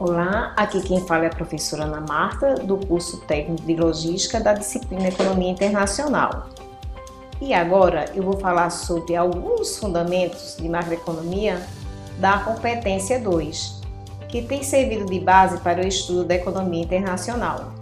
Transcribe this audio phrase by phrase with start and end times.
[0.00, 4.52] Olá, aqui quem fala é a professora Ana Marta, do curso técnico de logística da
[4.52, 6.46] disciplina Economia Internacional.
[7.40, 11.60] E agora eu vou falar sobre alguns fundamentos de macroeconomia
[12.20, 13.82] da competência 2,
[14.28, 17.72] que tem servido de base para o estudo da economia internacional.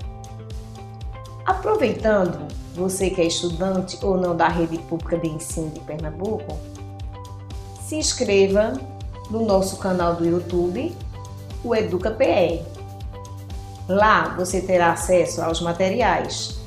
[1.44, 6.56] Aproveitando, você que é estudante ou não da rede pública de ensino de Pernambuco,
[7.82, 8.72] se inscreva
[9.28, 10.96] no nosso canal do YouTube
[11.66, 12.64] o Educa PR.
[13.88, 16.58] Lá você terá acesso aos materiais.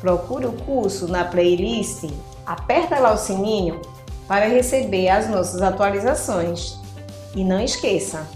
[0.00, 2.04] Procure o curso na playlist,
[2.44, 3.80] aperta lá o sininho
[4.26, 6.78] para receber as nossas atualizações.
[7.34, 8.26] E não esqueça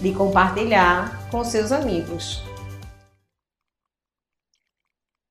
[0.00, 2.42] de compartilhar com seus amigos.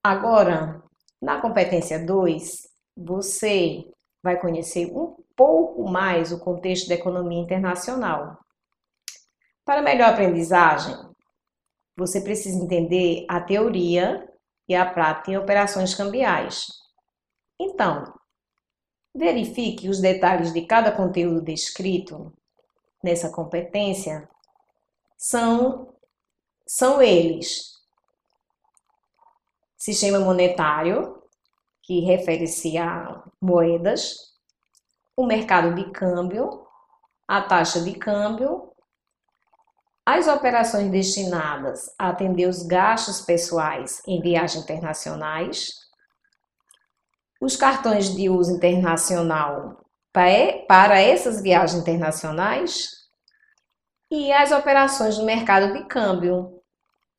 [0.03, 0.81] Agora,
[1.21, 3.85] na competência 2, você
[4.23, 8.37] vai conhecer um pouco mais o contexto da economia internacional.
[9.67, 10.95] Para melhor aprendizagem,
[11.93, 14.25] você precisa entender a teoria
[14.65, 16.67] e a prática em operações cambiais.
[17.59, 18.17] Então,
[19.13, 22.31] verifique os detalhes de cada conteúdo descrito
[23.03, 24.29] nessa competência.
[25.17, 25.93] São,
[26.65, 27.73] são eles:
[29.75, 31.21] sistema monetário,
[31.83, 34.15] que refere-se a moedas,
[35.13, 36.65] o mercado de câmbio,
[37.27, 38.67] a taxa de câmbio
[40.07, 45.73] as operações destinadas a atender os gastos pessoais em viagens internacionais,
[47.41, 52.87] os cartões de uso internacional para essas viagens internacionais
[54.09, 56.61] e as operações no mercado de câmbio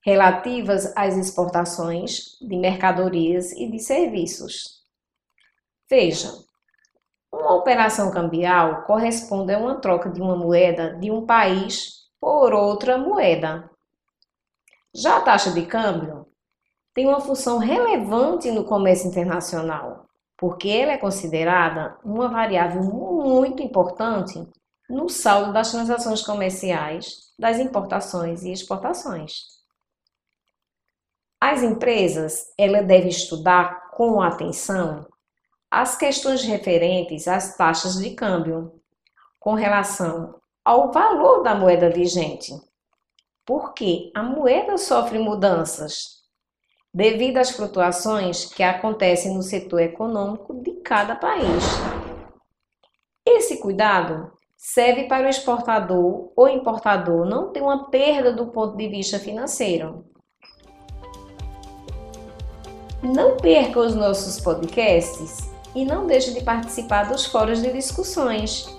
[0.02, 4.82] relativas às exportações de mercadorias e de serviços.
[5.90, 6.32] Veja,
[7.30, 12.98] uma operação cambial corresponde a uma troca de uma moeda de um país por outra
[12.98, 13.70] moeda.
[14.94, 16.26] Já a taxa de câmbio
[16.94, 20.06] tem uma função relevante no comércio internacional,
[20.36, 24.46] porque ela é considerada uma variável muito importante
[24.88, 29.58] no saldo das transações comerciais, das importações e exportações.
[31.40, 35.06] As empresas ela devem estudar com atenção
[35.70, 38.80] as questões referentes às taxas de câmbio
[39.38, 40.37] com relação
[40.68, 42.52] ao valor da moeda vigente,
[43.46, 46.18] porque a moeda sofre mudanças
[46.92, 51.64] devido às flutuações que acontecem no setor econômico de cada país.
[53.26, 58.88] Esse cuidado serve para o exportador ou importador não ter uma perda do ponto de
[58.88, 60.04] vista financeiro.
[63.02, 68.77] Não perca os nossos podcasts e não deixe de participar dos fóruns de discussões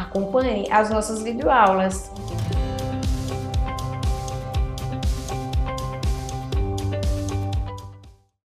[0.00, 2.10] Acompanhe as nossas videoaulas.